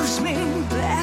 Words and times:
loves 0.00 0.20
me 0.22 0.34
back. 0.70 0.99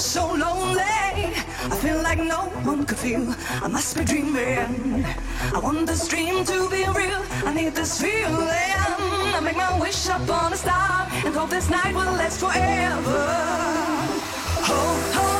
so 0.00 0.26
lonely. 0.32 0.80
I 0.80 1.76
feel 1.82 2.02
like 2.02 2.18
no 2.18 2.48
one 2.64 2.86
could 2.86 2.98
feel. 2.98 3.34
I 3.62 3.68
must 3.68 3.96
be 3.96 4.04
dreaming. 4.04 5.04
I 5.54 5.58
want 5.58 5.86
this 5.86 6.08
dream 6.08 6.44
to 6.44 6.70
be 6.70 6.84
real. 6.84 7.22
I 7.44 7.52
need 7.54 7.74
this 7.74 8.00
feeling. 8.00 8.48
I 9.36 9.40
make 9.42 9.56
my 9.56 9.78
wish 9.78 10.08
upon 10.08 10.52
a 10.52 10.56
star 10.56 11.06
and 11.10 11.34
hope 11.34 11.50
this 11.50 11.68
night 11.68 11.94
will 11.94 12.12
last 12.16 12.40
forever. 12.40 13.26
Hope, 14.64 15.14
hope. 15.14 15.39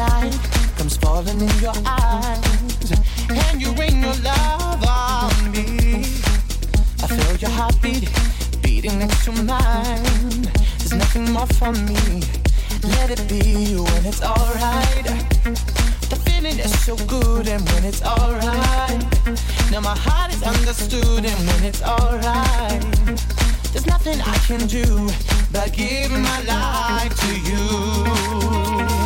dawning 0.00 1.40
in 1.40 1.60
your 1.60 1.74
eyes, 1.84 2.92
and 3.28 3.60
you 3.60 3.72
rain 3.72 4.00
your 4.00 4.14
love 4.22 4.82
on 4.84 5.52
me. 5.52 6.04
I 7.02 7.06
feel 7.06 7.36
your 7.36 7.50
heartbeat 7.50 8.08
beating 8.62 8.98
next 8.98 9.24
to 9.24 9.32
mine. 9.32 10.48
There's 10.78 10.94
nothing 10.94 11.30
more 11.32 11.46
for 11.58 11.72
me. 11.72 12.22
Let 12.94 13.10
it 13.10 13.28
be 13.28 13.74
when 13.74 14.06
it's 14.06 14.22
alright. 14.22 15.06
The 16.10 16.16
feeling 16.24 16.58
is 16.58 16.72
so 16.84 16.96
good, 17.06 17.48
and 17.48 17.62
when 17.70 17.84
it's 17.84 18.02
alright. 18.02 19.00
Now 19.70 19.80
my 19.80 19.96
heart 19.96 20.32
is 20.32 20.42
understood, 20.42 21.24
and 21.24 21.40
when 21.48 21.64
it's 21.64 21.82
alright. 21.82 22.82
There's 23.72 23.86
nothing 23.86 24.20
I 24.22 24.36
can 24.48 24.66
do 24.66 25.10
but 25.52 25.72
give 25.72 26.10
my 26.10 26.40
life 26.42 27.14
to 27.24 27.32
you. 27.50 28.99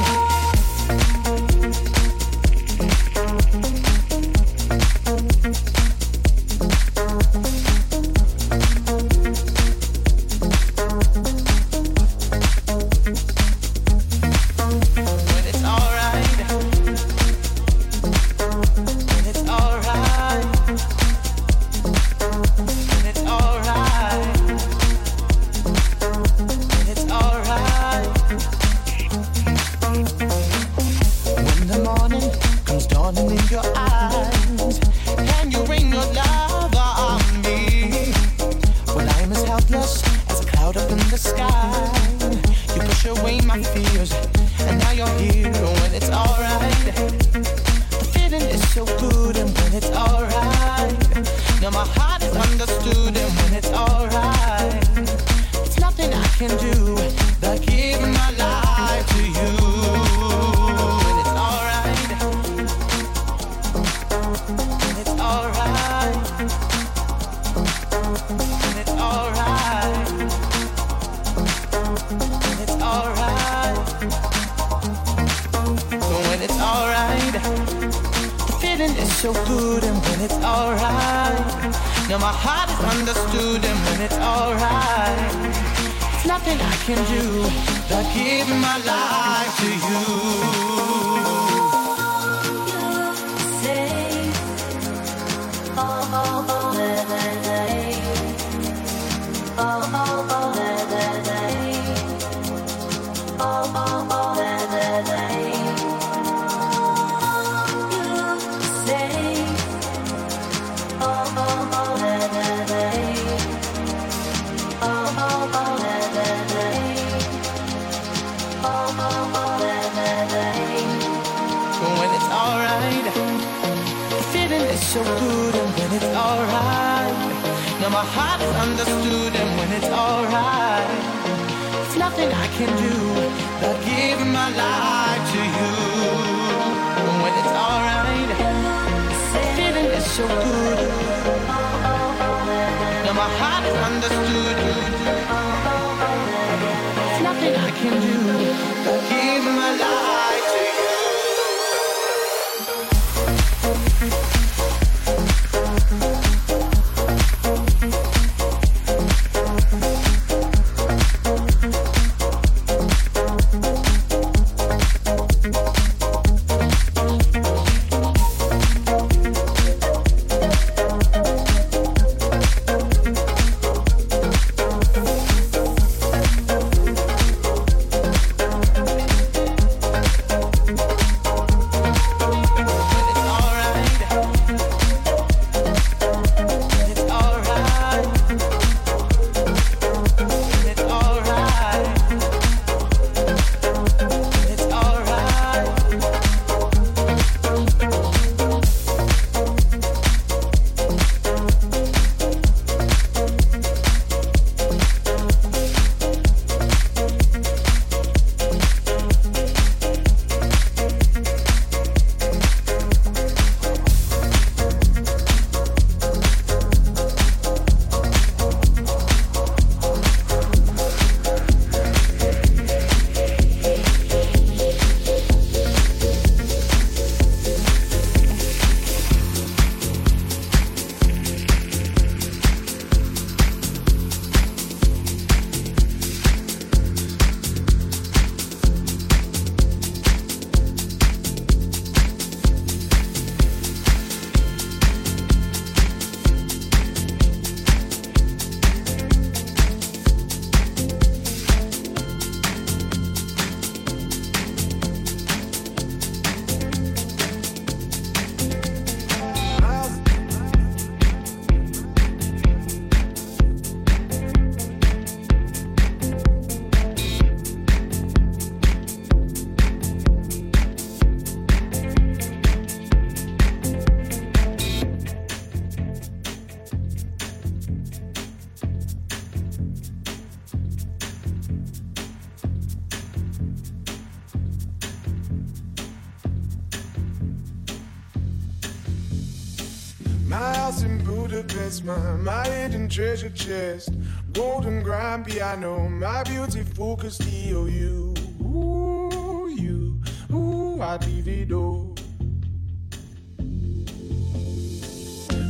treasure 292.94 293.30
chest, 293.30 293.90
golden 294.32 294.80
grand 294.80 295.26
piano, 295.26 295.88
my 295.88 296.22
beautiful 296.22 296.96
Castillo, 296.96 297.64
you, 297.64 298.14
ooh, 298.40 299.48
you, 299.58 300.00
ooh, 300.32 300.80
I 300.80 300.96
did 300.98 301.26
it 301.26 301.50
all. 301.50 301.96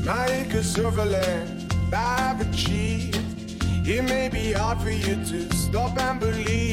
My 0.07 0.25
acres 0.27 0.79
of 0.79 0.97
land 0.97 1.71
I've 1.93 2.41
achieved. 2.41 3.21
It 3.87 4.05
may 4.05 4.31
be 4.31 4.53
hard 4.53 4.81
for 4.81 4.91
you 4.91 5.17
to 5.27 5.55
stop 5.55 5.99
and 5.99 6.19
believe. 6.19 6.64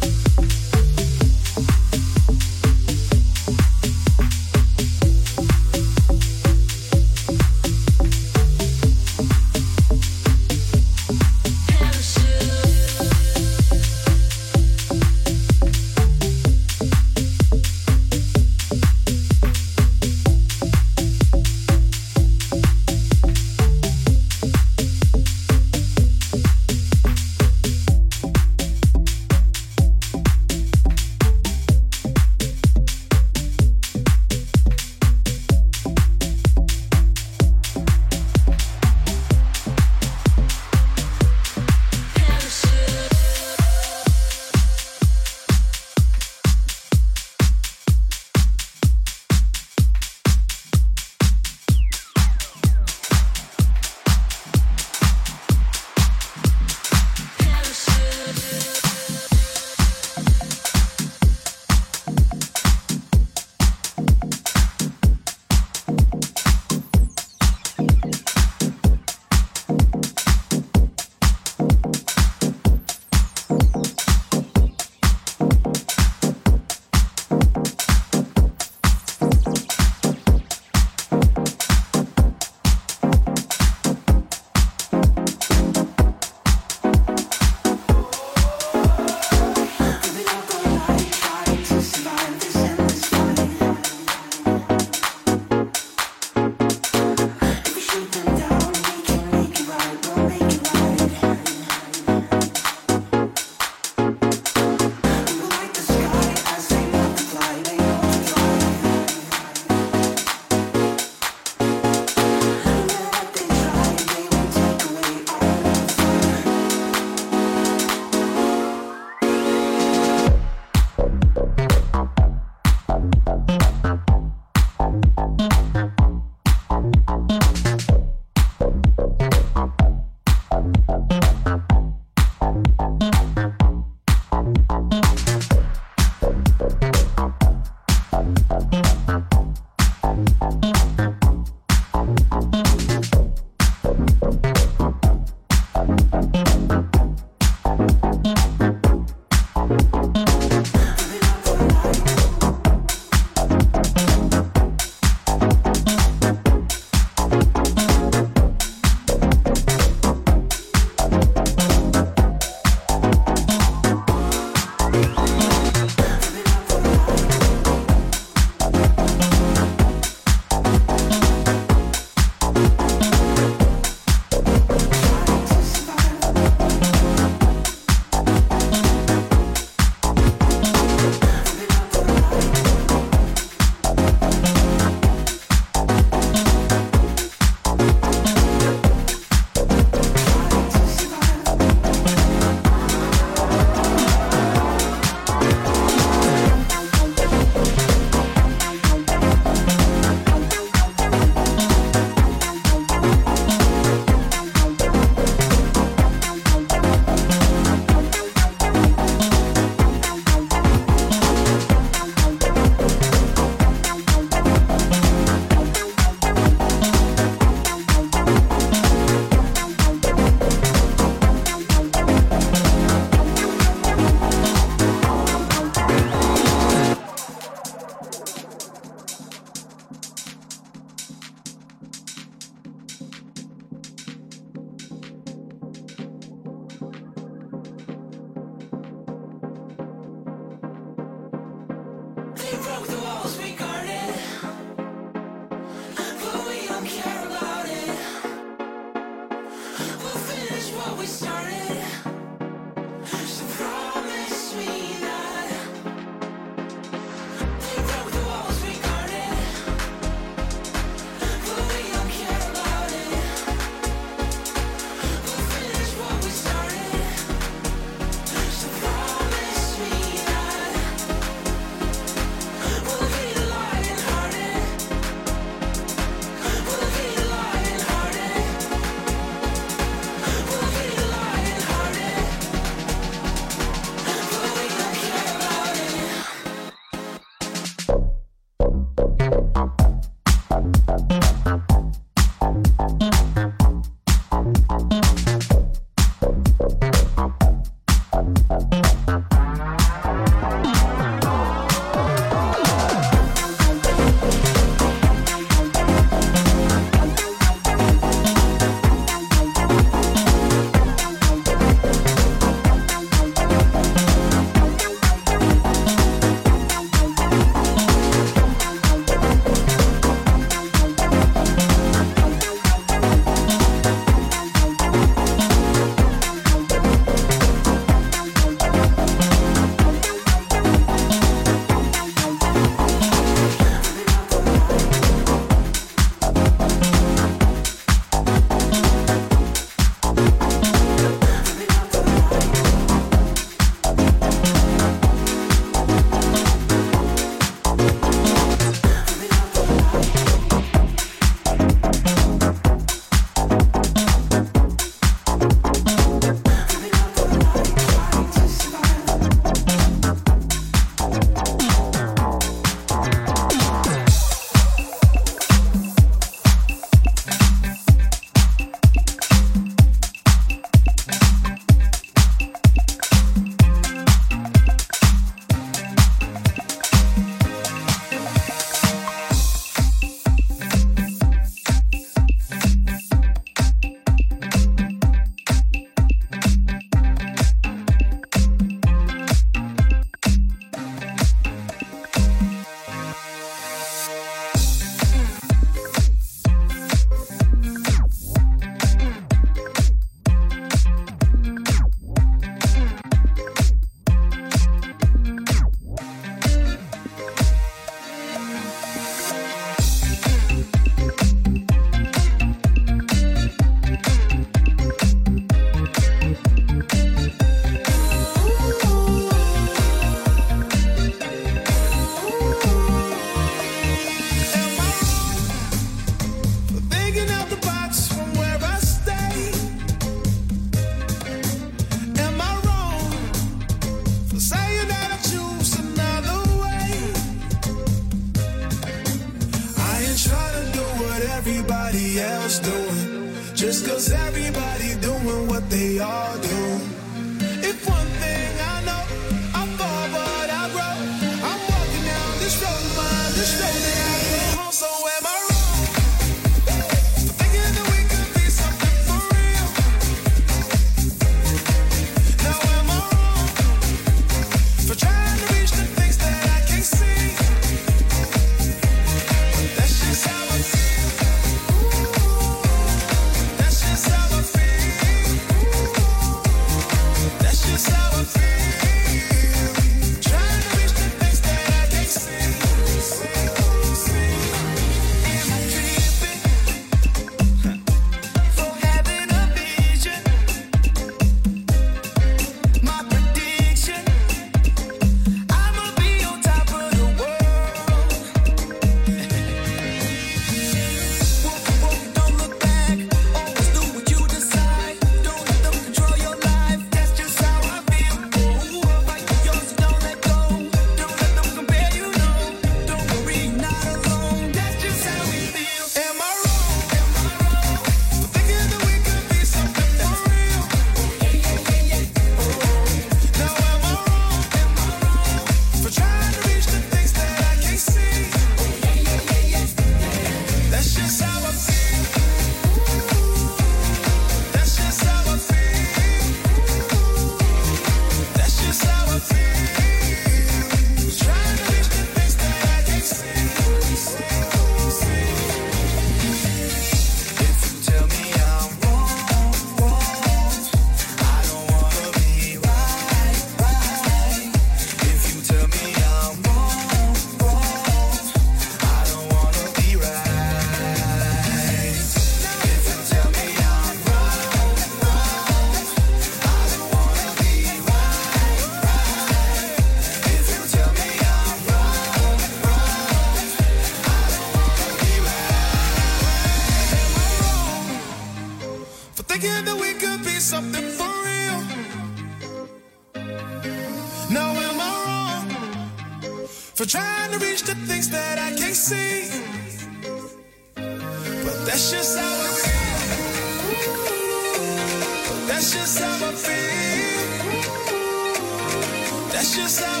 That's 599.41 599.55
just 599.55 599.81
how 599.83 600.00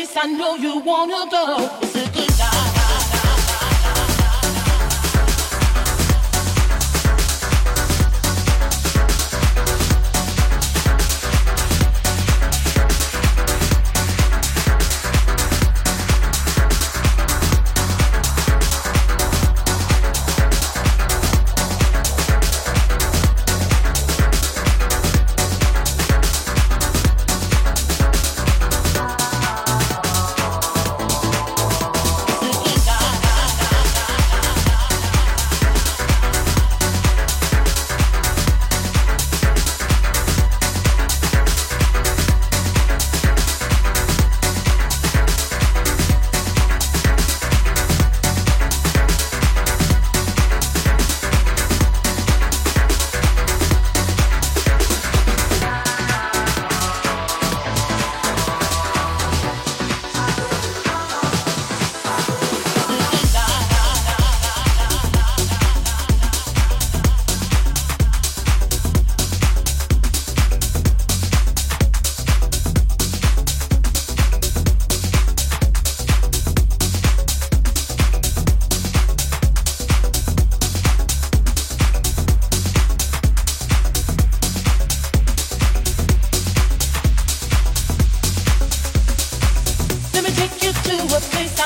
place 0.00 0.16
I 0.16 0.26
know 0.26 0.54
you 0.54 0.78
wanna 0.80 1.30
go. 1.30 1.89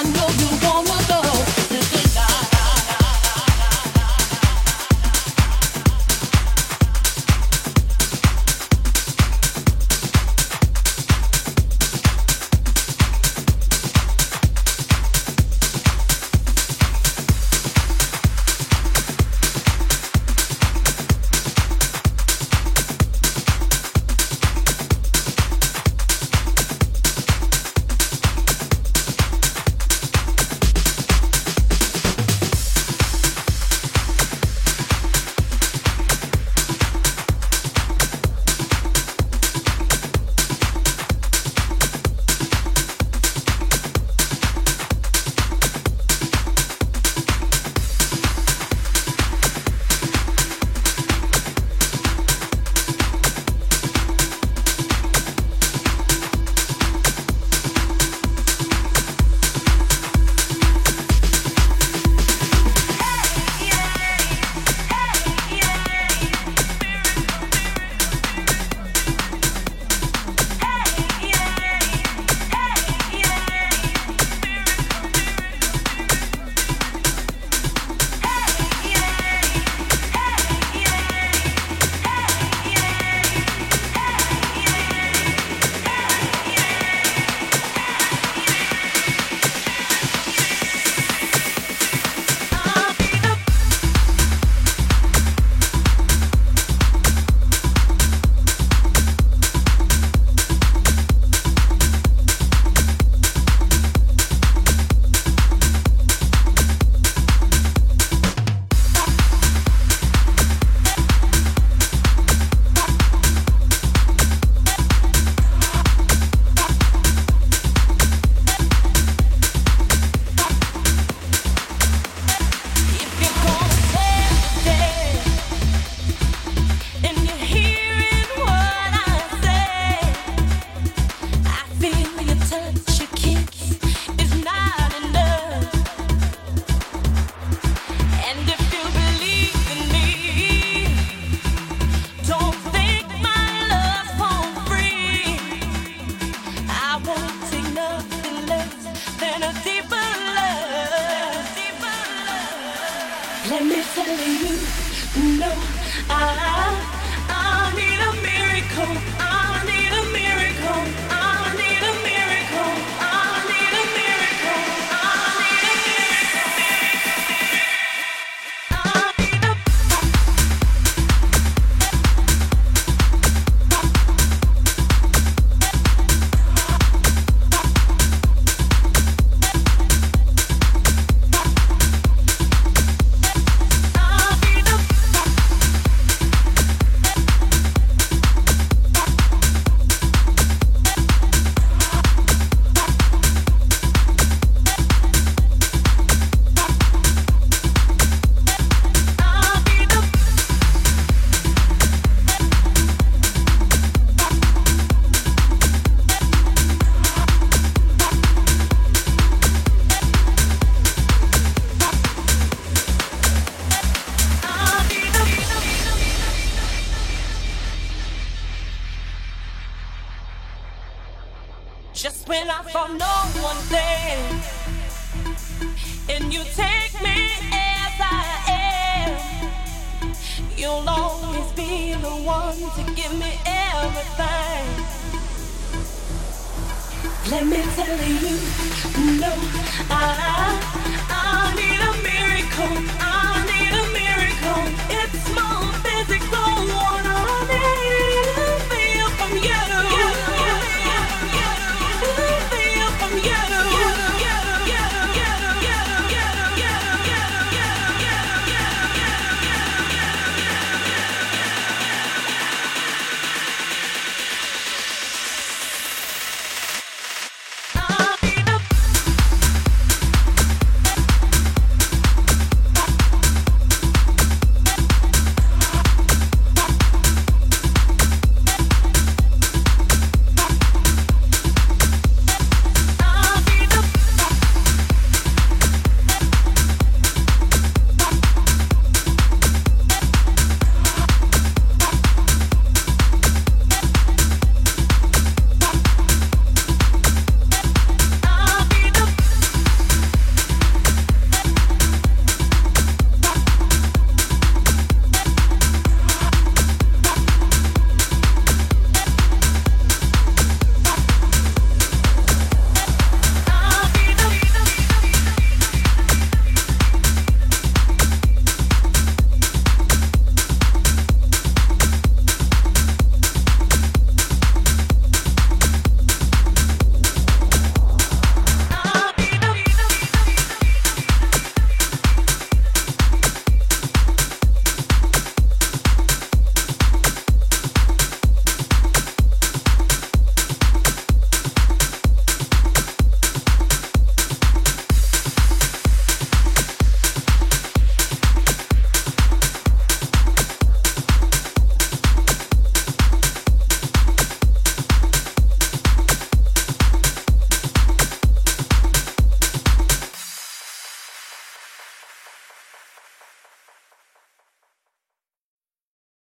I 0.05 0.11
know. 0.13 0.44